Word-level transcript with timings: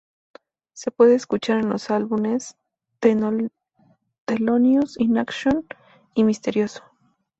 Se 0.73 0.89
puede 0.89 1.13
escuchar 1.13 1.59
en 1.59 1.69
los 1.69 1.91
álbumes 1.91 2.57
"Thelonious 2.99 4.99
in 4.99 5.19
Action" 5.19 5.67
y 6.15 6.23
"Misterioso". 6.23 6.81